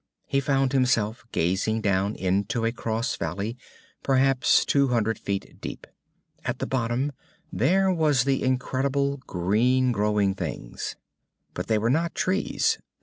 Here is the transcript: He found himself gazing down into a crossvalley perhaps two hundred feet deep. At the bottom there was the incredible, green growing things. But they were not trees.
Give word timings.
He 0.25 0.39
found 0.39 0.73
himself 0.73 1.25
gazing 1.31 1.81
down 1.81 2.15
into 2.15 2.65
a 2.65 2.71
crossvalley 2.71 3.55
perhaps 4.01 4.65
two 4.65 4.87
hundred 4.87 5.19
feet 5.19 5.61
deep. 5.61 5.85
At 6.43 6.57
the 6.57 6.65
bottom 6.65 7.11
there 7.53 7.93
was 7.93 8.23
the 8.23 8.41
incredible, 8.41 9.17
green 9.27 9.91
growing 9.91 10.33
things. 10.33 10.95
But 11.53 11.67
they 11.67 11.77
were 11.77 11.91
not 11.91 12.15
trees. 12.15 12.79